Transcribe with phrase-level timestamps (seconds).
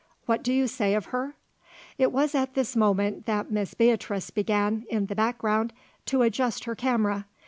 [0.25, 1.35] "What do you say of her?"
[1.99, 5.73] It was at this moment that Miss Beatrice began, in the background,
[6.07, 7.27] to adjust her camera.